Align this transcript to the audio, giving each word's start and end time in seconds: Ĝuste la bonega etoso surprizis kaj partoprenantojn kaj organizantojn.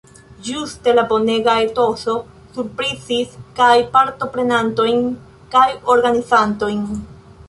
Ĝuste 0.45 0.93
la 0.93 1.01
bonega 1.09 1.53
etoso 1.65 2.15
surprizis 2.55 3.35
kaj 3.59 3.69
partoprenantojn 3.97 5.05
kaj 5.57 5.67
organizantojn. 5.97 6.81